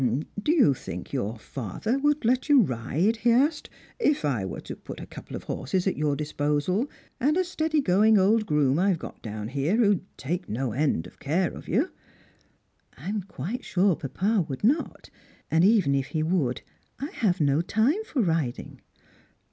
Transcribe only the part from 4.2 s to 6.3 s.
I were to prt a couple of horses at your